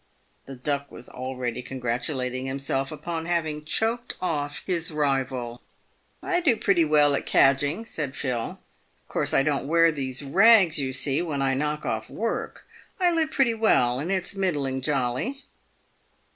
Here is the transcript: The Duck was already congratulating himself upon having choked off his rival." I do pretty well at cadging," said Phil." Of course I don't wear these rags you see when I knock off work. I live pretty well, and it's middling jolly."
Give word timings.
The 0.47 0.55
Duck 0.55 0.91
was 0.91 1.09
already 1.09 1.61
congratulating 1.61 2.47
himself 2.47 2.91
upon 2.91 3.25
having 3.27 3.63
choked 3.63 4.15
off 4.19 4.63
his 4.65 4.89
rival." 4.89 5.61
I 6.23 6.39
do 6.41 6.57
pretty 6.57 6.83
well 6.83 7.13
at 7.13 7.27
cadging," 7.27 7.85
said 7.85 8.15
Phil." 8.15 8.57
Of 9.03 9.07
course 9.07 9.31
I 9.31 9.43
don't 9.43 9.67
wear 9.67 9.91
these 9.91 10.23
rags 10.23 10.79
you 10.79 10.91
see 10.91 11.21
when 11.21 11.43
I 11.43 11.53
knock 11.53 11.85
off 11.85 12.09
work. 12.09 12.65
I 12.99 13.11
live 13.11 13.29
pretty 13.29 13.53
well, 13.53 13.99
and 13.99 14.11
it's 14.11 14.35
middling 14.35 14.81
jolly." 14.81 15.43